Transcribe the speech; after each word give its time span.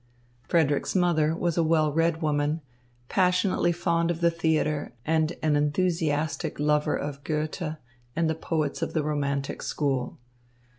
Frederick's 0.47 0.95
mother 0.95 1.35
was 1.35 1.57
a 1.57 1.63
well 1.63 1.93
read 1.93 2.23
woman, 2.23 2.61
passionately 3.07 3.71
fond 3.71 4.09
of 4.09 4.19
the 4.19 4.31
theatre 4.31 4.93
and 5.05 5.33
an 5.43 5.55
enthusiastic 5.55 6.59
lover 6.59 6.95
of 6.97 7.23
Goethe 7.23 7.75
and 8.15 8.27
the 8.27 8.33
poets 8.33 8.81
of 8.81 8.93
the 8.93 9.03
romantic 9.03 9.61
school. 9.61 10.17